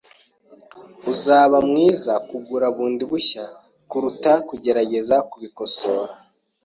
Uzaba 1.11 1.57
mwiza 1.69 2.13
kugura 2.29 2.65
bundi 2.75 3.03
bushya 3.11 3.45
kuruta 3.89 4.33
kugerageza 4.47 5.15
kubikosora. 5.29 6.13